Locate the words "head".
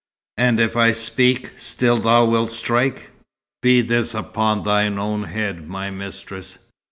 5.25-5.67